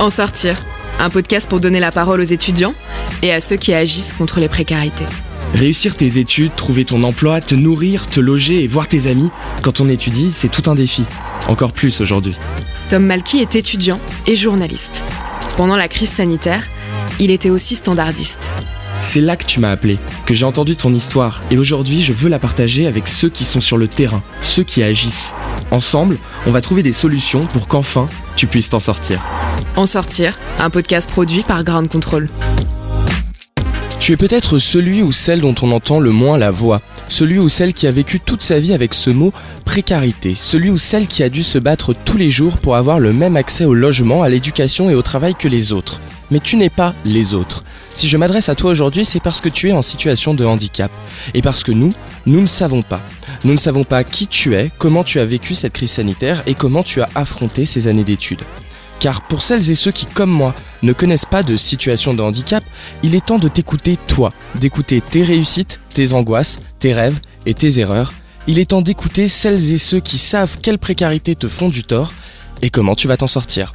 [0.00, 0.56] En sortir,
[0.98, 2.74] un podcast pour donner la parole aux étudiants
[3.22, 5.06] et à ceux qui agissent contre les précarités.
[5.54, 9.30] Réussir tes études, trouver ton emploi, te nourrir, te loger et voir tes amis,
[9.62, 11.04] quand on étudie, c'est tout un défi.
[11.48, 12.34] Encore plus aujourd'hui.
[12.90, 15.02] Tom Malky est étudiant et journaliste.
[15.56, 16.64] Pendant la crise sanitaire,
[17.20, 18.50] il était aussi standardiste.
[19.06, 22.28] C'est là que tu m'as appelé, que j'ai entendu ton histoire, et aujourd'hui je veux
[22.28, 25.34] la partager avec ceux qui sont sur le terrain, ceux qui agissent.
[25.70, 29.20] Ensemble, on va trouver des solutions pour qu'enfin tu puisses t'en sortir.
[29.76, 32.28] En sortir, un podcast produit par Ground Control.
[34.00, 37.48] Tu es peut-être celui ou celle dont on entend le moins la voix, celui ou
[37.48, 39.32] celle qui a vécu toute sa vie avec ce mot
[39.64, 43.12] précarité, celui ou celle qui a dû se battre tous les jours pour avoir le
[43.12, 46.00] même accès au logement, à l'éducation et au travail que les autres.
[46.34, 47.62] Mais tu n'es pas les autres.
[47.90, 50.90] Si je m'adresse à toi aujourd'hui, c'est parce que tu es en situation de handicap.
[51.32, 51.90] Et parce que nous,
[52.26, 53.00] nous ne savons pas.
[53.44, 56.54] Nous ne savons pas qui tu es, comment tu as vécu cette crise sanitaire et
[56.54, 58.42] comment tu as affronté ces années d'études.
[58.98, 62.64] Car pour celles et ceux qui, comme moi, ne connaissent pas de situation de handicap,
[63.04, 67.78] il est temps de t'écouter toi, d'écouter tes réussites, tes angoisses, tes rêves et tes
[67.78, 68.12] erreurs.
[68.48, 72.12] Il est temps d'écouter celles et ceux qui savent quelles précarités te font du tort
[72.60, 73.72] et comment tu vas t'en sortir.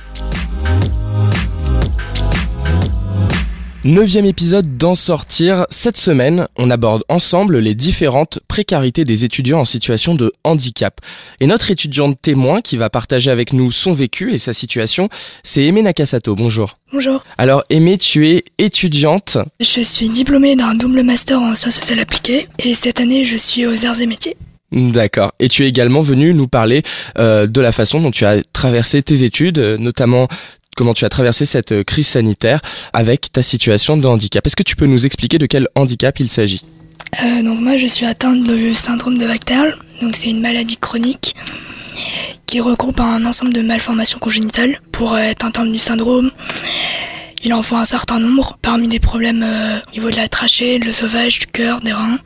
[3.85, 5.66] Neuvième épisode d'en sortir.
[5.69, 10.99] Cette semaine, on aborde ensemble les différentes précarités des étudiants en situation de handicap.
[11.39, 15.08] Et notre étudiante témoin qui va partager avec nous son vécu et sa situation,
[15.44, 16.36] c'est Aimé Nakasato.
[16.36, 16.77] Bonjour.
[16.91, 17.23] Bonjour.
[17.38, 19.38] Alors Aimé, tu es étudiante.
[19.61, 23.66] Je suis diplômée d'un double master en sciences sociales appliquées et cette année je suis
[23.66, 24.36] aux arts et métiers.
[24.71, 25.31] D'accord.
[25.39, 26.83] Et tu es également venu nous parler
[27.17, 30.27] euh, de la façon dont tu as traversé tes études, euh, notamment
[30.80, 32.61] comment tu as traversé cette euh, crise sanitaire
[32.94, 34.47] avec ta situation de handicap.
[34.47, 36.63] Est-ce que tu peux nous expliquer de quel handicap il s'agit?
[37.21, 41.36] Euh, Donc moi je suis atteinte du syndrome de Bacterl, donc c'est une maladie chronique
[42.45, 44.80] qui regroupe un ensemble de malformations congénitales.
[44.94, 46.31] Pour être atteinte du syndrome,
[47.43, 50.80] il en faut un certain nombre, parmi des problèmes euh, au niveau de la trachée,
[50.80, 52.20] le sauvage, du cœur, des reins,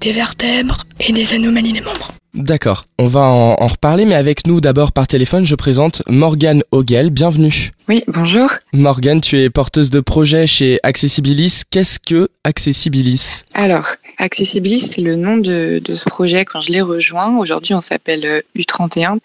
[0.00, 2.12] des vertèbres et des anomalies des membres.
[2.34, 6.64] D'accord, on va en, en, reparler, mais avec nous d'abord par téléphone, je présente Morgane
[6.72, 7.10] Hogel.
[7.10, 7.70] Bienvenue.
[7.88, 8.50] Oui, bonjour.
[8.72, 11.62] Morgane, tu es porteuse de projet chez Accessibilis.
[11.70, 13.42] Qu'est-ce que Accessibilis?
[13.54, 13.86] Alors,
[14.18, 17.36] Accessibilis, c'est le nom de, de, ce projet quand je l'ai rejoint.
[17.38, 19.18] Aujourd'hui, on s'appelle U31.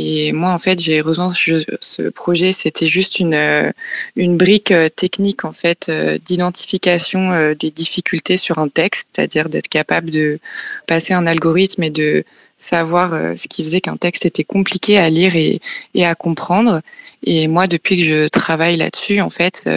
[0.00, 2.52] Et moi, en fait, j'ai rejoint ce projet.
[2.52, 3.72] C'était juste une,
[4.14, 5.90] une brique technique, en fait,
[6.24, 10.38] d'identification des difficultés sur un texte, c'est-à-dire d'être capable de
[10.86, 12.24] passer un algorithme et de
[12.58, 15.60] savoir ce qui faisait qu'un texte était compliqué à lire et,
[15.94, 16.80] et, à comprendre.
[17.24, 19.68] Et moi, depuis que je travaille là-dessus, en fait,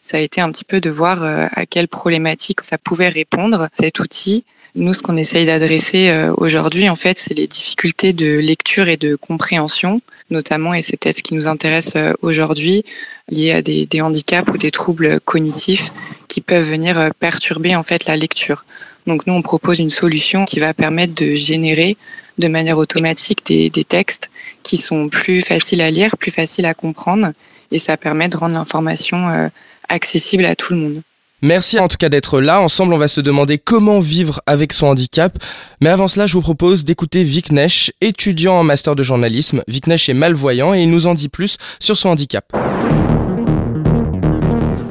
[0.00, 3.98] ça a été un petit peu de voir à quelle problématique ça pouvait répondre, cet
[3.98, 4.44] outil.
[4.78, 9.16] Nous, ce qu'on essaye d'adresser aujourd'hui, en fait, c'est les difficultés de lecture et de
[9.16, 12.84] compréhension, notamment, et c'est peut-être ce qui nous intéresse aujourd'hui,
[13.30, 15.92] liées à des, des, handicaps ou des troubles cognitifs
[16.28, 18.66] qui peuvent venir perturber en fait la lecture.
[19.06, 21.96] Donc nous, on propose une solution qui va permettre de générer
[22.36, 24.30] de manière automatique des, des textes
[24.62, 27.32] qui sont plus faciles à lire, plus faciles à comprendre,
[27.72, 29.50] et ça permet de rendre l'information
[29.88, 31.02] accessible à tout le monde.
[31.42, 32.62] Merci en tout cas d'être là.
[32.62, 35.36] Ensemble, on va se demander comment vivre avec son handicap.
[35.82, 39.62] Mais avant cela, je vous propose d'écouter Viknesh, étudiant en master de journalisme.
[39.68, 42.46] Viknesh est malvoyant et il nous en dit plus sur son handicap.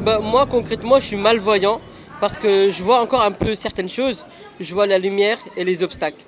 [0.04, 1.82] Bah, moi, concrètement, je suis malvoyant
[2.22, 4.24] parce que je vois encore un peu certaines choses.
[4.60, 6.22] Je vois la lumière et les obstacles.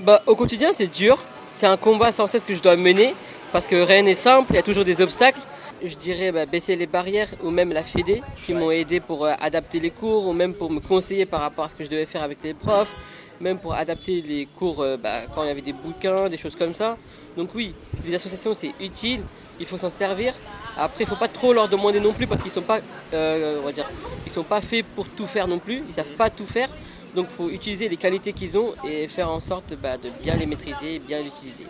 [0.00, 1.16] Bah, au quotidien, c'est dur.
[1.52, 3.14] C'est un combat sans cesse que je dois mener
[3.50, 5.40] parce que rien n'est simple, il y a toujours des obstacles
[5.82, 9.32] je dirais bah, baisser les barrières ou même la FEDE qui m'ont aidé pour euh,
[9.40, 12.06] adapter les cours ou même pour me conseiller par rapport à ce que je devais
[12.06, 12.94] faire avec les profs,
[13.40, 16.56] même pour adapter les cours euh, bah, quand il y avait des bouquins, des choses
[16.56, 16.96] comme ça.
[17.36, 17.74] Donc oui,
[18.04, 19.20] les associations c'est utile,
[19.60, 20.34] il faut s'en servir.
[20.76, 22.80] Après, il ne faut pas trop leur demander non plus parce qu'ils ne sont, pas,
[23.12, 23.88] euh, on va dire,
[24.26, 26.68] ils sont pas faits pour tout faire non plus, ils ne savent pas tout faire.
[27.14, 30.34] Donc il faut utiliser les qualités qu'ils ont et faire en sorte bah, de bien
[30.34, 31.66] les maîtriser et bien l'utiliser.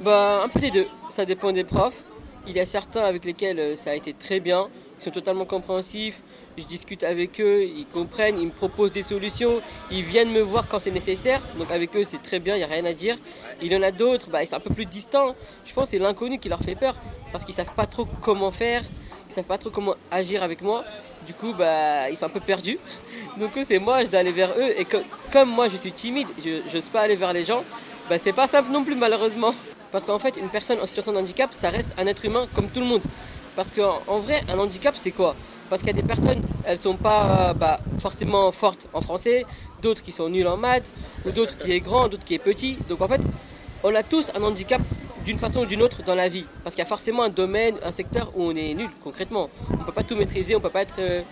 [0.00, 2.02] Bah, un peu des deux, ça dépend des profs.
[2.46, 4.68] Il y a certains avec lesquels ça a été très bien,
[5.00, 6.20] ils sont totalement compréhensifs,
[6.58, 9.60] je discute avec eux, ils comprennent, ils me proposent des solutions,
[9.90, 12.64] ils viennent me voir quand c'est nécessaire, donc avec eux c'est très bien, il n'y
[12.64, 13.16] a rien à dire.
[13.62, 15.90] Il y en a d'autres, bah, ils sont un peu plus distants, je pense que
[15.92, 16.96] c'est l'inconnu qui leur fait peur,
[17.32, 18.82] parce qu'ils ne savent pas trop comment faire,
[19.26, 20.84] ils ne savent pas trop comment agir avec moi,
[21.26, 22.78] du coup bah, ils sont un peu perdus.
[23.38, 24.86] Donc c'est moi, je dois aller vers eux, et
[25.32, 27.64] comme moi je suis timide, je n'ose pas aller vers les gens,
[28.08, 29.54] bah, c'est pas simple non plus malheureusement.
[29.94, 32.66] Parce qu'en fait, une personne en situation de handicap, ça reste un être humain comme
[32.66, 33.02] tout le monde.
[33.54, 35.36] Parce qu'en en vrai, un handicap, c'est quoi?
[35.70, 39.46] Parce qu'il y a des personnes, elles sont pas bah, forcément fortes en français,
[39.82, 40.90] d'autres qui sont nuls en maths,
[41.24, 42.76] ou d'autres qui est grand, d'autres qui est petit.
[42.88, 43.20] Donc en fait,
[43.84, 44.82] on a tous un handicap
[45.24, 46.44] d'une façon ou d'une autre dans la vie.
[46.64, 49.48] Parce qu'il y a forcément un domaine, un secteur où on est nul concrètement.
[49.70, 51.22] On ne peut pas tout maîtriser, on ne peut pas être euh,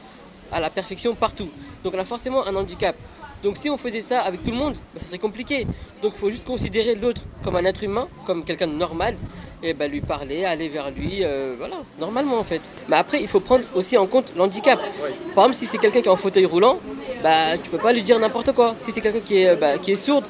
[0.53, 1.49] à la perfection partout.
[1.82, 2.94] Donc on a forcément un handicap.
[3.42, 5.66] Donc si on faisait ça avec tout le monde, bah, ça serait compliqué.
[6.02, 9.16] Donc il faut juste considérer l'autre comme un être humain, comme quelqu'un de normal,
[9.62, 12.60] et bah, lui parler, aller vers lui, euh, voilà, normalement en fait.
[12.88, 14.78] Mais après, il faut prendre aussi en compte l'handicap.
[15.34, 16.78] Par exemple, si c'est quelqu'un qui est en fauteuil roulant,
[17.22, 18.76] bah tu peux pas lui dire n'importe quoi.
[18.80, 20.22] Si c'est quelqu'un qui est, bah, qui est sourd,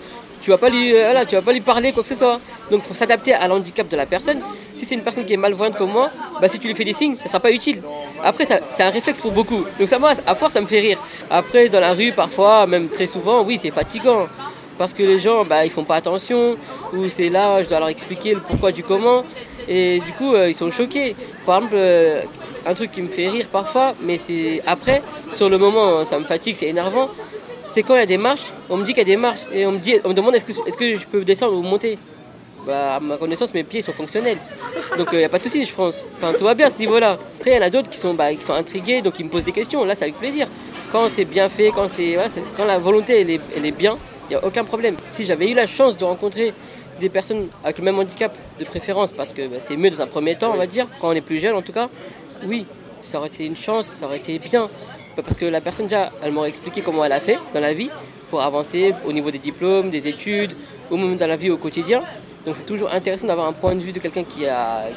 [0.43, 2.41] tu vas pas lui, euh, vas pas lui parler quoi que ce soit.
[2.71, 4.41] Donc il faut s'adapter à l'handicap de la personne.
[4.77, 6.11] Si c'est une personne qui est malvoyante comme moi,
[6.41, 7.83] bah, si tu lui fais des signes, ça sera pas utile.
[8.23, 9.65] Après, c'est un réflexe pour beaucoup.
[9.79, 10.99] Donc ça, moi, à force, ça me fait rire.
[11.31, 14.29] Après, dans la rue, parfois, même très souvent, oui, c'est fatigant.
[14.79, 16.57] Parce que les gens, bah, ils font pas attention.
[16.95, 19.25] Ou c'est là, je dois leur expliquer le pourquoi du comment.
[19.69, 21.15] Et du coup, euh, ils sont choqués.
[21.47, 22.23] Par exemple, euh,
[22.67, 25.03] un truc qui me fait rire parfois, mais c'est après,
[25.33, 27.09] sur le moment, ça me fatigue, c'est énervant
[27.73, 29.41] c'est quand il y a des marches, on me dit qu'il y a des marches
[29.53, 31.99] et on me, dit, on demande est que je peux descendre ou monter?
[32.67, 34.39] Bah, à ma connaissance, mes pieds sont fonctionnels.
[34.97, 36.05] Donc il euh, n'y a pas de souci, je pense.
[36.17, 37.19] Enfin, tout va bien à ce niveau-là.
[37.39, 39.31] Après, il y en a d'autres qui sont, bah, qui sont intrigués, donc ils me
[39.31, 39.85] posent des questions.
[39.85, 40.47] Là, c'est avec plaisir.
[40.93, 41.89] Quand c'est bien fait, quand,
[42.57, 43.99] quand la volonté elle est, elle est bien,
[44.29, 44.97] il n'y a aucun problème.
[45.11, 46.55] Si j'avais eu la chance de rencontrer
[47.01, 50.07] des personnes avec le même handicap de préférence, parce que bah, c'est mieux dans un
[50.07, 51.89] premier temps, on va dire, quand on est plus jeune en tout cas,
[52.47, 52.67] oui,
[53.01, 54.69] ça aurait été une chance, ça aurait été bien.
[55.17, 57.91] Parce que la personne, déjà, elle m'aurait expliqué comment elle a fait dans la vie
[58.31, 60.53] pour avancer au niveau des diplômes, des études,
[60.91, 62.03] ou même dans la vie au quotidien.
[62.47, 64.45] Donc c'est toujours intéressant d'avoir un point de vue de quelqu'un qui,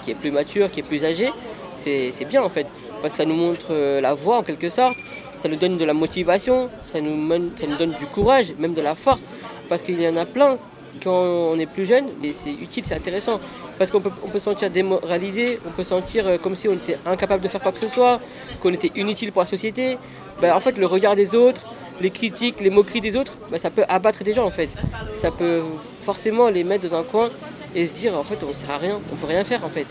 [0.01, 1.31] qui est plus mature, qui est plus âgé.
[1.77, 2.68] C'est bien en fait,
[3.01, 4.95] parce que ça nous montre euh, la voie en quelque sorte,
[5.36, 8.81] ça nous donne de la motivation, ça nous, ça nous donne du courage, même de
[8.81, 9.24] la force,
[9.69, 10.57] parce qu'il y en a plein
[11.03, 13.39] quand on est plus jeune, et c'est utile, c'est intéressant,
[13.77, 16.74] parce qu'on peut, on peut se sentir démoralisé, on peut sentir euh, comme si on
[16.74, 18.19] était incapable de faire quoi que ce soit,
[18.62, 19.98] qu'on était inutile pour la société.
[20.41, 21.62] Ben, en fait, le regard des autres,
[22.01, 24.69] les critiques, les moqueries des autres, ben, ça peut abattre des gens en fait.
[25.13, 25.62] Ça peut
[26.06, 27.30] forcément les mettre dans un coin
[27.74, 29.69] et se dire en fait on ne sert à rien, on peut rien faire en
[29.69, 29.88] fait.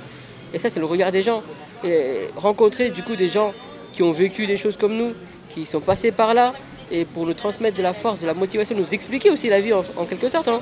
[0.55, 1.43] Et ça c'est le regard des gens.
[2.37, 3.53] Rencontrer du coup des gens
[3.93, 5.13] qui ont vécu des choses comme nous,
[5.51, 6.55] qui sont passés par là,
[6.91, 9.73] et pour nous transmettre de la force, de la motivation, nous expliquer aussi la vie
[9.73, 10.49] en, quelque sorte.
[10.49, 10.61] Hein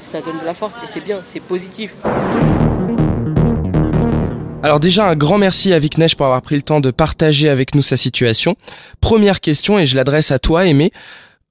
[0.00, 1.94] ça donne de la force et c'est bien, c'est positif.
[4.64, 7.74] Alors déjà un grand merci à Vicnesh pour avoir pris le temps de partager avec
[7.74, 8.56] nous sa situation.
[9.00, 10.92] Première question et je l'adresse à toi Aimé.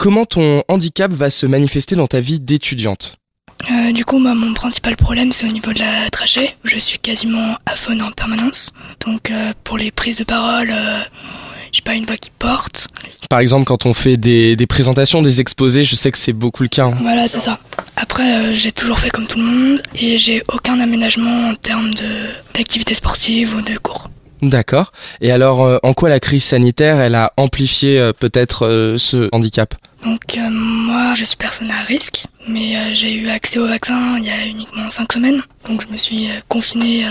[0.02, 3.18] Comment ton handicap va se manifester dans ta vie d'étudiante
[3.70, 6.56] euh, du coup, mon principal problème, c'est au niveau de la trachée.
[6.64, 8.74] Je suis quasiment aphone en permanence.
[9.06, 11.02] Donc, euh, pour les prises de parole, euh,
[11.72, 12.88] j'ai pas une voix qui porte.
[13.30, 16.64] Par exemple, quand on fait des, des présentations, des exposés, je sais que c'est beaucoup
[16.64, 16.86] le cas.
[16.86, 16.96] Hein.
[17.02, 17.60] Voilà, c'est ça.
[17.96, 21.92] Après, j'ai toujours fait comme tout le monde et j'ai aucun aménagement en termes
[22.56, 24.10] d'activité sportive ou de cours.
[24.42, 24.92] D'accord.
[25.22, 29.76] Et alors, euh, en quoi la crise sanitaire, elle a amplifié euh, peut-être ce handicap?
[30.04, 34.32] Donc, moi, je suis personne à risque, mais j'ai eu accès au vaccin il y
[34.32, 35.42] a uniquement 5 semaines.
[35.68, 37.06] Donc, je me suis confinée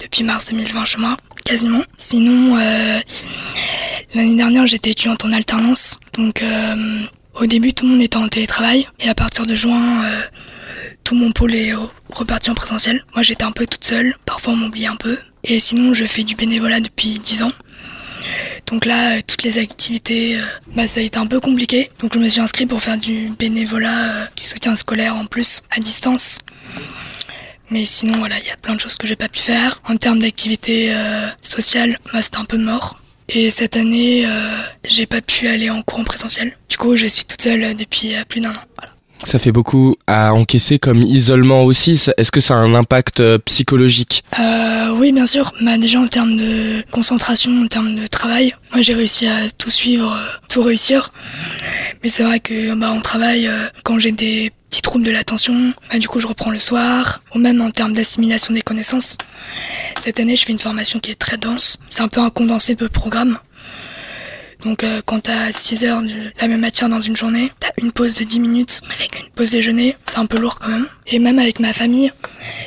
[0.00, 0.98] depuis mars 2020 chez
[1.44, 1.82] quasiment.
[1.98, 2.56] Sinon,
[4.14, 6.00] l'année dernière, j'étais étudiante en alternance.
[6.14, 6.42] Donc,
[7.34, 10.20] au début, tout le monde était en télétravail et à partir de juin, euh,
[11.02, 11.72] tout mon pôle est
[12.10, 13.04] reparti en présentiel.
[13.14, 14.14] Moi, j'étais un peu toute seule.
[14.24, 15.18] Parfois, on m'oublie un peu.
[15.44, 17.52] Et sinon, je fais du bénévolat depuis 10 ans.
[18.66, 20.42] Donc là, euh, toutes les activités, euh,
[20.74, 21.90] bah, ça a été un peu compliqué.
[21.98, 25.80] Donc je me suis inscrit pour faire du bénévolat, du soutien scolaire en plus, à
[25.80, 26.38] distance.
[27.70, 29.82] Mais sinon, voilà, il y a plein de choses que j'ai pas pu faire.
[29.86, 30.94] En termes d'activités
[31.42, 32.98] sociales, bah, c'était un peu mort.
[33.28, 36.56] Et cette année, euh, j'ai pas pu aller en cours en présentiel.
[36.68, 38.64] Du coup, je suis toute seule depuis euh, plus d'un an.
[39.24, 42.00] Ça fait beaucoup à encaisser comme isolement aussi.
[42.16, 44.22] Est-ce que ça a un impact euh, psychologique?
[44.38, 45.52] Euh, Oui, bien sûr.
[45.62, 49.70] Bah, déjà en termes de concentration, en termes de travail, moi j'ai réussi à tout
[49.70, 50.16] suivre,
[50.48, 51.12] tout réussir.
[52.02, 53.48] Mais c'est vrai que bah, on travaille
[53.82, 57.38] quand j'ai des petits troubles de l'attention, bah, du coup je reprends le soir, ou
[57.38, 59.16] même en termes d'assimilation des connaissances.
[59.98, 61.78] Cette année, je fais une formation qui est très dense.
[61.88, 63.38] C'est un peu un condensé de programme.
[64.64, 67.92] Donc euh, quand t'as 6 heures de la même matière dans une journée, t'as une
[67.92, 70.88] pause de 10 minutes avec une pause déjeuner, c'est un peu lourd quand même.
[71.06, 72.12] Et même avec ma famille,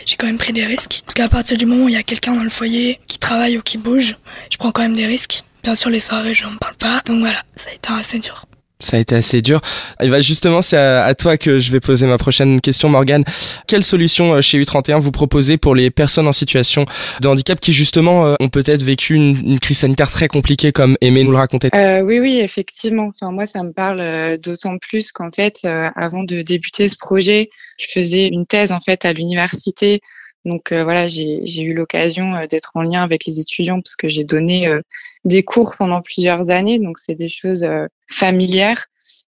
[0.05, 1.01] j'ai quand même pris des risques.
[1.05, 3.57] Parce qu'à partir du moment où il y a quelqu'un dans le foyer qui travaille
[3.57, 4.15] ou qui bouge,
[4.51, 5.43] je prends quand même des risques.
[5.63, 7.01] Bien sûr les soirées je n'en parle pas.
[7.05, 8.46] Donc voilà, ça a été assez dur.
[8.79, 9.59] Ça a été assez dur.
[9.99, 13.23] Et bah justement, c'est à, toi que je vais poser ma prochaine question, Morgane.
[13.65, 16.85] Quelle solution euh, chez U31 vous proposez pour les personnes en situation
[17.21, 21.23] de handicap qui justement euh, ont peut-être vécu une, crise sanitaire très compliquée, comme Aimé
[21.23, 21.69] nous le racontait?
[21.73, 23.11] Euh, Oui, oui, effectivement.
[23.15, 27.49] Enfin, moi, ça me parle euh, d'autant plus qu'en fait, avant de débuter ce projet,
[27.79, 30.01] je faisais une thèse en fait à l'université
[30.47, 34.07] donc euh, voilà, j'ai eu l'occasion euh, d'être en lien avec les étudiants parce que
[34.07, 34.81] j'ai donné euh,
[35.25, 37.67] des cours pendant plusieurs années, donc c'est des choses
[38.09, 38.85] familières.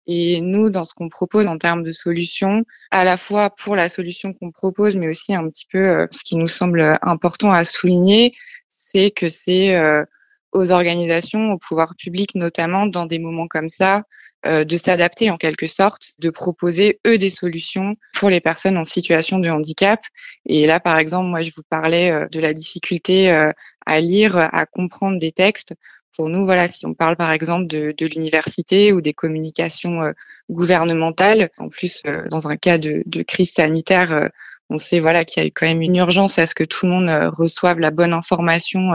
[0.06, 3.90] Et nous, dans ce qu'on propose en termes de solutions, à la fois pour la
[3.90, 7.66] solution qu'on propose, mais aussi un petit peu euh, ce qui nous semble important à
[7.66, 8.34] souligner,
[8.70, 10.06] c'est que c'est euh,
[10.54, 14.04] aux organisations, au pouvoir public notamment, dans des moments comme ça,
[14.46, 18.86] euh, de s'adapter en quelque sorte, de proposer eux des solutions pour les personnes en
[18.86, 20.00] situation de handicap.
[20.46, 23.30] Et là, par exemple, moi, je vous parlais de la difficulté
[23.86, 25.74] à lire, à comprendre des textes.
[26.18, 30.14] Pour nous, voilà, si on parle par exemple de, de l'université ou des communications euh,
[30.50, 34.28] gouvernementales, en plus euh, dans un cas de, de crise sanitaire, euh,
[34.72, 36.92] on sait voilà qu'il y a quand même une urgence à ce que tout le
[36.92, 38.92] monde reçoive la bonne information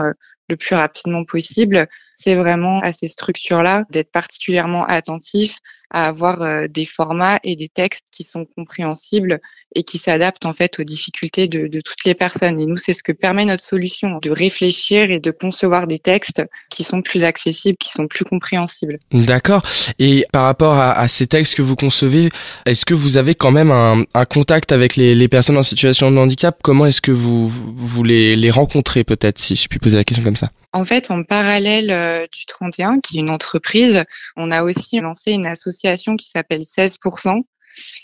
[0.49, 1.87] le plus rapidement possible.
[2.15, 5.59] C'est vraiment à ces structures-là d'être particulièrement attentif
[5.93, 9.39] à avoir euh, des formats et des textes qui sont compréhensibles
[9.75, 12.59] et qui s'adaptent en fait aux difficultés de, de, toutes les personnes.
[12.59, 16.43] Et nous, c'est ce que permet notre solution, de réfléchir et de concevoir des textes
[16.69, 18.99] qui sont plus accessibles, qui sont plus compréhensibles.
[19.11, 19.63] D'accord.
[19.99, 22.29] Et par rapport à, à, ces textes que vous concevez,
[22.65, 26.11] est-ce que vous avez quand même un, un contact avec les, les, personnes en situation
[26.11, 26.57] de handicap?
[26.63, 30.23] Comment est-ce que vous, vous les, les rencontrez peut-être, si je puis poser la question
[30.23, 30.49] comme ça?
[30.75, 34.03] En fait, en parallèle euh, du 31, qui est une entreprise,
[34.35, 35.82] on a aussi lancé une association
[36.17, 37.41] qui s'appelle 16%.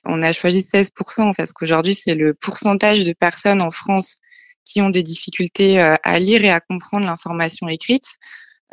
[0.05, 4.17] On a choisi 16% parce qu'aujourd'hui, c'est le pourcentage de personnes en France
[4.65, 8.17] qui ont des difficultés euh, à lire et à comprendre l'information écrite.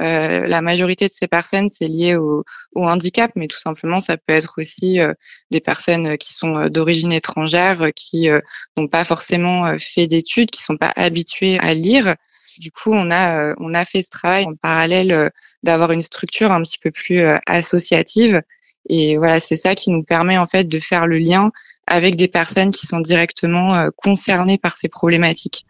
[0.02, 2.44] Euh, la majorité de ces personnes, c'est lié au,
[2.74, 5.14] handicap, mais tout simplement, ça peut être aussi euh,
[5.50, 8.28] des personnes qui sont d'origine étrangère, qui
[8.76, 12.16] n'ont pas forcément fait d'études, qui sont pas habituées à lire
[12.58, 15.30] du coup, on a, on a fait ce travail en parallèle
[15.62, 18.40] d'avoir une structure un petit peu plus associative.
[18.88, 21.50] Et voilà, c'est ça qui nous permet en fait de faire le lien
[21.86, 25.64] avec des personnes qui sont directement concernées par ces problématiques.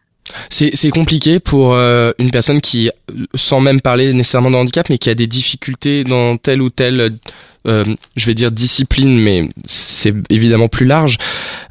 [0.49, 2.91] C'est compliqué pour une personne qui,
[3.35, 7.19] sans même parler nécessairement de handicap, mais qui a des difficultés dans telle ou telle,
[7.67, 9.49] je vais dire discipline, mais
[10.31, 11.19] évidemment plus large.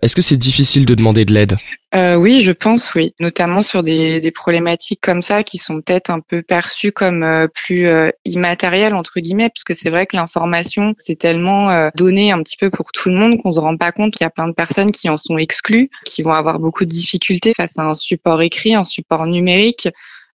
[0.02, 1.58] Est-ce que c'est difficile de demander de l'aide?
[1.96, 3.14] Euh, Oui, je pense, oui.
[3.20, 7.88] Notamment sur des, problématiques comme ça qui sont peut-être un peu perçues comme euh, plus
[7.88, 12.70] euh, immatérielles, entre guillemets, puisque c'est vrai que l'information, c'est tellement donné un petit peu
[12.70, 14.92] pour tout le monde qu'on se rend pas compte qu'il y a plein de personnes
[14.92, 18.76] qui en sont exclues, qui vont avoir beaucoup de difficultés face à un support écrit,
[18.76, 19.88] un support numérique.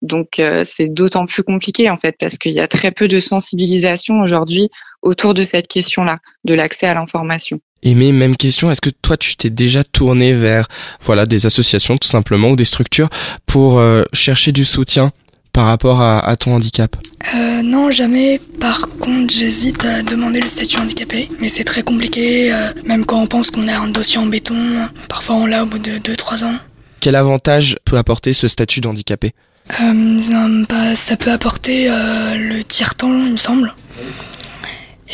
[0.01, 4.21] Donc c'est d'autant plus compliqué en fait parce qu'il y a très peu de sensibilisation
[4.21, 4.69] aujourd'hui
[5.01, 7.59] autour de cette question-là, de l'accès à l'information.
[7.83, 10.67] Et mais même question, est-ce que toi tu t'es déjà tourné vers
[11.01, 13.09] voilà des associations tout simplement ou des structures
[13.45, 15.11] pour euh, chercher du soutien
[15.53, 16.95] par rapport à, à ton handicap?
[17.35, 18.39] Euh, Non, jamais.
[18.59, 22.53] Par contre, j'hésite à demander le statut handicapé, mais c'est très compliqué.
[22.53, 24.55] Euh, même quand on pense qu'on a un dossier en béton,
[25.07, 26.55] parfois on l'a au bout de 2-3 ans.
[26.99, 29.31] Quel avantage peut apporter ce statut d'handicapé?
[29.81, 33.73] Euh, bah, Ça peut apporter euh, le tiers-temps, il me semble.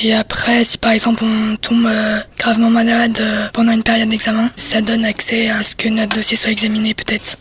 [0.01, 4.51] Et après, si par exemple on tombe euh, gravement malade euh, pendant une période d'examen,
[4.55, 7.37] ça donne accès à ce que notre dossier soit examiné peut-être.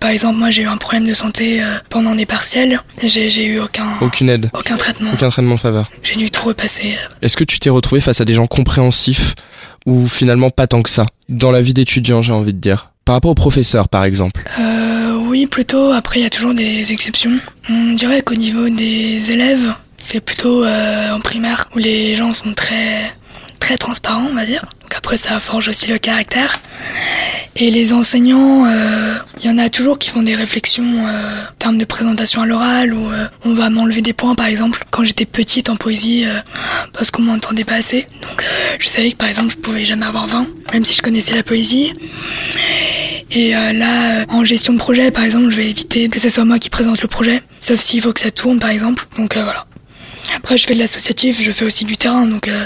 [0.00, 2.80] Par exemple, moi j'ai eu un problème de santé euh, pendant des partiels.
[3.02, 5.88] J'ai eu aucun aucune aide, aucun traitement, aucun traitement de faveur.
[6.02, 6.96] J'ai dû tout repasser.
[7.22, 9.34] Est-ce que tu t'es retrouvé face à des gens compréhensifs
[9.86, 13.14] ou finalement pas tant que ça dans la vie d'étudiant, j'ai envie de dire, par
[13.14, 15.92] rapport aux professeurs par exemple euh, Oui, plutôt.
[15.92, 17.38] Après, il y a toujours des exceptions.
[17.70, 22.52] On dirait qu'au niveau des élèves, c'est plutôt euh, en primaire où les gens sont
[22.52, 23.14] très
[23.62, 24.62] très transparents, on va dire.
[24.82, 26.60] Donc après, ça forge aussi le caractère.
[27.54, 31.54] Et les enseignants, il euh, y en a toujours qui font des réflexions euh, en
[31.58, 35.04] termes de présentation à l'oral ou euh, on va m'enlever des points par exemple quand
[35.04, 36.40] j'étais petite en poésie euh,
[36.92, 38.06] parce qu'on m'entendait pas assez.
[38.22, 38.42] Donc
[38.80, 41.42] je savais que par exemple je pouvais jamais avoir 20 même si je connaissais la
[41.42, 41.92] poésie.
[43.30, 46.58] Et là, en gestion de projet, par exemple, je vais éviter que ce soit moi
[46.58, 49.06] qui présente le projet, sauf s'il faut que ça tourne, par exemple.
[49.16, 49.66] Donc voilà.
[50.36, 52.64] Après, je fais de l'associatif, je fais aussi du terrain, donc euh,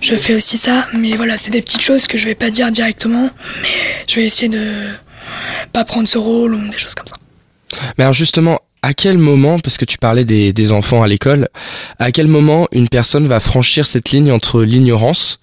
[0.00, 0.86] je fais aussi ça.
[0.92, 3.30] Mais voilà, c'est des petites choses que je vais pas dire directement,
[3.62, 3.68] mais
[4.08, 4.86] je vais essayer de
[5.72, 7.16] pas prendre ce rôle ou des choses comme ça.
[7.96, 11.48] Mais alors justement, à quel moment, parce que tu parlais des, des enfants à l'école,
[11.98, 15.40] à quel moment une personne va franchir cette ligne entre l'ignorance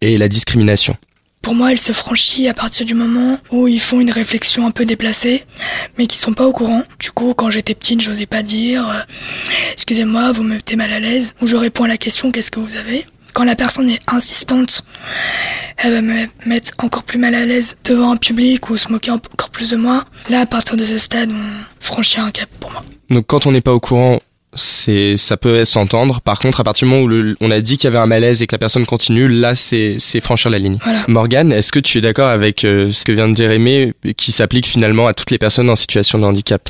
[0.00, 0.96] et la discrimination?
[1.42, 4.70] Pour moi, elle se franchit à partir du moment où ils font une réflexion un
[4.70, 5.44] peu déplacée,
[5.96, 6.82] mais qui sont pas au courant.
[6.98, 9.00] Du coup, quand j'étais petite, j'osais pas dire euh,
[9.72, 12.60] "Excusez-moi, vous me mettez mal à l'aise" ou je réponds à la question "Qu'est-ce que
[12.60, 13.06] vous avez?
[13.34, 14.84] Quand la personne est insistante,
[15.76, 19.12] elle va me mettre encore plus mal à l'aise devant un public ou se moquer
[19.12, 20.04] encore plus de moi.
[20.28, 22.82] Là, à partir de ce stade, on franchit un cap pour moi.
[23.10, 24.18] Donc, quand on n'est pas au courant,
[24.54, 26.20] c'est ça peut s'entendre.
[26.20, 28.06] Par contre, à partir du moment où le, on a dit qu'il y avait un
[28.06, 30.78] malaise et que la personne continue, là c'est c'est franchir la ligne.
[30.82, 31.04] Voilà.
[31.08, 34.32] Morgane, est-ce que tu es d'accord avec euh, ce que vient de dire Aimé, qui
[34.32, 36.68] s'applique finalement à toutes les personnes en situation de handicap?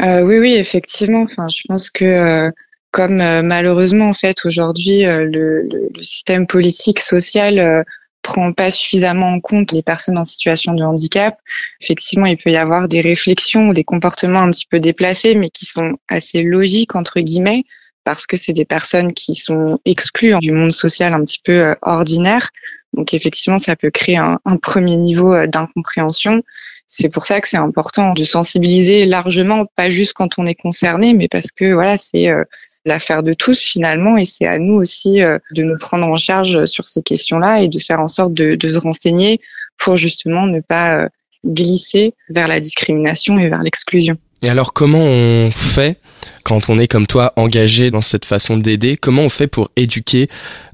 [0.00, 1.22] Euh, Oui, oui, effectivement.
[1.22, 2.50] Enfin, je pense que euh,
[2.90, 7.84] comme malheureusement en fait aujourd'hui le, le, système politique social
[8.28, 11.38] prend pas suffisamment en compte les personnes en situation de handicap.
[11.80, 15.48] Effectivement, il peut y avoir des réflexions ou des comportements un petit peu déplacés, mais
[15.48, 17.64] qui sont assez logiques entre guillemets,
[18.04, 21.74] parce que c'est des personnes qui sont exclues du monde social un petit peu euh,
[21.80, 22.50] ordinaire.
[22.92, 26.42] Donc effectivement, ça peut créer un, un premier niveau euh, d'incompréhension.
[26.86, 31.14] C'est pour ça que c'est important de sensibiliser largement, pas juste quand on est concerné,
[31.14, 32.44] mais parce que voilà, c'est euh,
[32.84, 36.64] l'affaire de tous finalement et c'est à nous aussi euh, de nous prendre en charge
[36.64, 39.40] sur ces questions-là et de faire en sorte de, de se renseigner
[39.78, 41.08] pour justement ne pas euh,
[41.44, 44.16] glisser vers la discrimination et vers l'exclusion.
[44.42, 45.98] Et alors comment on fait
[46.44, 48.96] quand on est comme toi engagé dans cette façon d'aider?
[48.96, 50.28] Comment on fait pour éduquer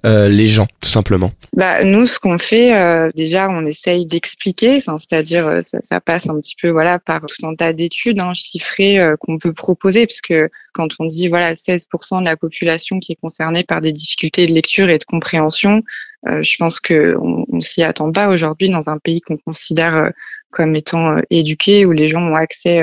[0.04, 1.32] euh, les gens tout simplement?
[1.54, 4.76] Bah, nous, ce qu'on fait, euh, déjà, on essaye d'expliquer.
[4.76, 8.18] Enfin, c'est-à-dire, euh, ça, ça, passe un petit peu, voilà, par tout un tas d'études
[8.18, 10.34] hein, chiffrées qu'on peut proposer, puisque
[10.74, 14.52] quand on dit, voilà, 16% de la population qui est concernée par des difficultés de
[14.52, 15.82] lecture et de compréhension,
[16.26, 20.10] je pense que on, on s'y attend pas aujourd'hui dans un pays qu'on considère
[20.50, 22.82] comme étant éduqué, où les gens ont accès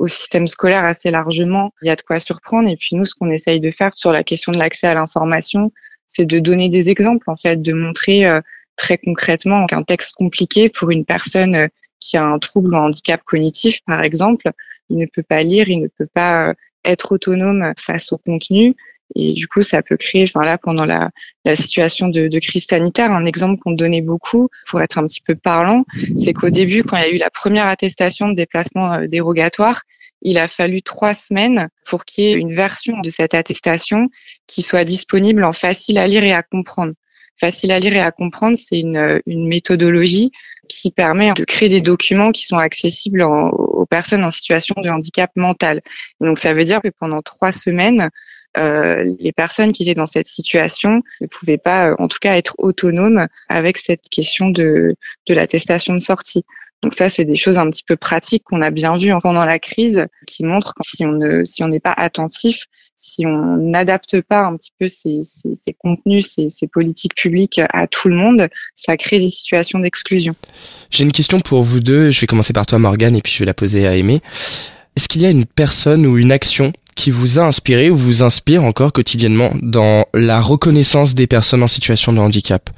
[0.00, 1.72] au système scolaire assez largement.
[1.82, 2.68] Il y a de quoi surprendre.
[2.68, 5.70] Et puis nous, ce qu'on essaye de faire sur la question de l'accès à l'information,
[6.08, 8.40] c'est de donner des exemples, en fait, de montrer euh,
[8.76, 11.68] très concrètement qu'un texte compliqué pour une personne euh,
[12.00, 14.50] qui a un trouble ou un handicap cognitif, par exemple,
[14.88, 16.54] il ne peut pas lire, il ne peut pas euh,
[16.86, 18.74] être autonome face au contenu.
[19.14, 21.10] Et du coup, ça peut créer, enfin là, pendant la,
[21.44, 25.20] la situation de, de, crise sanitaire, un exemple qu'on donnait beaucoup pour être un petit
[25.20, 25.84] peu parlant,
[26.18, 29.82] c'est qu'au début, quand il y a eu la première attestation de déplacement euh, dérogatoire,
[30.22, 34.08] il a fallu trois semaines pour qu'il y ait une version de cette attestation
[34.46, 36.92] qui soit disponible en facile à lire et à comprendre.
[37.38, 40.30] Facile à lire et à comprendre, c'est une, une méthodologie
[40.68, 45.30] qui permet de créer des documents qui sont accessibles aux personnes en situation de handicap
[45.34, 45.80] mental.
[46.20, 48.10] donc ça veut dire que pendant trois semaines,
[48.58, 52.36] euh, les personnes qui étaient dans cette situation ne pouvaient pas, euh, en tout cas,
[52.36, 54.96] être autonomes avec cette question de,
[55.28, 56.44] de l'attestation de sortie.
[56.82, 59.58] Donc ça, c'est des choses un petit peu pratiques qu'on a bien vues pendant la
[59.58, 62.64] crise, qui montrent que si on ne, si on n'est pas attentif,
[62.96, 65.22] si on n'adapte pas un petit peu ces
[65.78, 70.34] contenus, ces, ces, politiques publiques à tout le monde, ça crée des situations d'exclusion.
[70.90, 72.10] J'ai une question pour vous deux.
[72.10, 74.20] Je vais commencer par toi, Morgane, et puis je vais la poser à Aimé.
[74.96, 78.22] Est-ce qu'il y a une personne ou une action qui vous a inspiré ou vous
[78.22, 82.68] inspire encore quotidiennement dans la reconnaissance des personnes en situation de handicap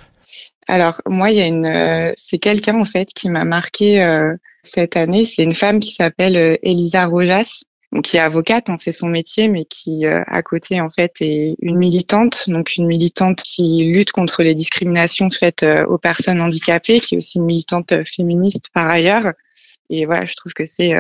[0.69, 4.33] Alors moi, il y a une, euh, c'est quelqu'un en fait qui m'a marqué euh,
[4.63, 5.25] cette année.
[5.25, 7.65] C'est une femme qui s'appelle euh, Elisa Rojas,
[8.05, 11.77] qui est avocate, hein, c'est son métier, mais qui à côté en fait est une
[11.77, 17.19] militante, donc une militante qui lutte contre les discriminations faites aux personnes handicapées, qui est
[17.19, 19.33] aussi une militante féministe par ailleurs.
[19.91, 20.95] Et voilà, je trouve que c'est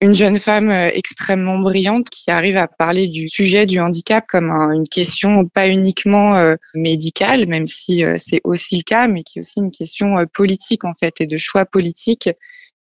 [0.00, 4.50] une jeune femme euh, extrêmement brillante qui arrive à parler du sujet du handicap comme
[4.50, 9.38] une question pas uniquement euh, médicale, même si euh, c'est aussi le cas, mais qui
[9.38, 12.28] est aussi une question politique en fait et de choix politique.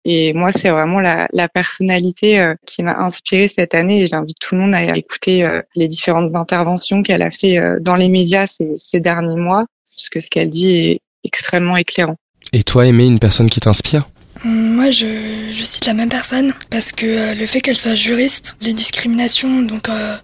[0.08, 4.60] Et moi, c'est vraiment la, personnalité qui m'a inspirée cette année et j'invite tout le
[4.60, 9.64] monde à écouter les différentes interventions qu'elle a fait dans les médias ces, derniers mois,
[9.96, 12.14] parce que ce qu'elle dit est extrêmement éclairant.
[12.52, 14.08] Et toi, Aimé, une personne qui t'inspire?
[14.46, 18.56] Moi, je, je, cite la même personne parce que euh, le fait qu'elle soit juriste,
[18.60, 20.16] les discriminations, donc euh,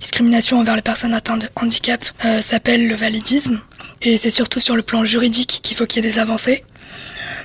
[0.00, 3.60] discrimination envers les personnes atteintes de handicap, euh, s'appelle le validisme.
[4.02, 6.64] Et c'est surtout sur le plan juridique qu'il faut qu'il y ait des avancées.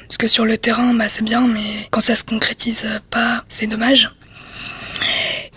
[0.07, 3.67] Parce que sur le terrain, bah, c'est bien, mais quand ça se concrétise pas, c'est
[3.67, 4.09] dommage.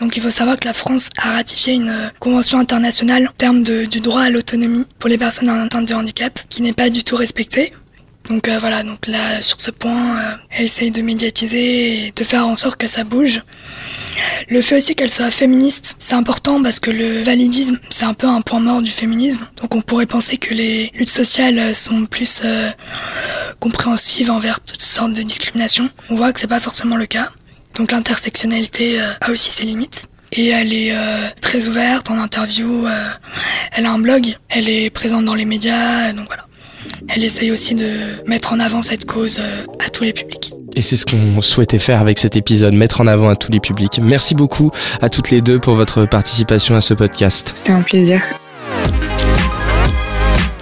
[0.00, 3.62] Donc il faut savoir que la France a ratifié une euh, convention internationale en termes
[3.62, 7.04] de, du droit à l'autonomie pour les personnes atteintes de handicap qui n'est pas du
[7.04, 7.72] tout respectée.
[8.28, 12.24] Donc euh, voilà, donc là sur ce point, euh, elle essaye de médiatiser et de
[12.24, 13.42] faire en sorte que ça bouge.
[14.48, 18.26] Le fait aussi qu'elle soit féministe, c'est important parce que le validisme, c'est un peu
[18.26, 19.46] un point mort du féminisme.
[19.60, 22.70] Donc on pourrait penser que les luttes sociales sont plus euh,
[23.60, 25.90] compréhensives envers toutes sortes de discriminations.
[26.08, 27.30] On voit que c'est pas forcément le cas.
[27.74, 30.06] Donc l'intersectionnalité euh, a aussi ses limites.
[30.32, 30.92] Et elle est
[31.40, 32.88] très ouverte en interview.
[33.70, 36.44] elle a un blog, elle est présente dans les médias, donc voilà
[37.08, 37.88] elle essaye aussi de
[38.26, 40.52] mettre en avant cette cause euh, à tous les publics.
[40.76, 43.60] Et c'est ce qu'on souhaitait faire avec cet épisode, mettre en avant à tous les
[43.60, 44.00] publics.
[44.02, 44.70] Merci beaucoup
[45.00, 47.52] à toutes les deux pour votre participation à ce podcast.
[47.54, 48.20] C'était un plaisir.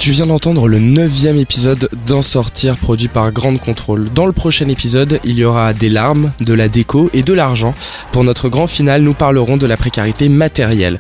[0.02, 4.10] Tu viens d'entendre le neuvième épisode d'En sortir produit par Grande Contrôle.
[4.12, 7.72] Dans le prochain épisode, il y aura des larmes, de la déco et de l'argent.
[8.10, 10.98] Pour notre grand final, nous parlerons de la précarité matérielle.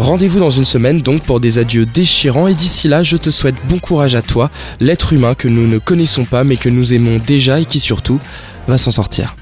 [0.00, 3.56] Rendez-vous dans une semaine donc pour des adieux déchirants et d'ici là je te souhaite
[3.68, 7.18] bon courage à toi, l'être humain que nous ne connaissons pas mais que nous aimons
[7.18, 8.18] déjà et qui surtout
[8.66, 9.36] va s'en sortir.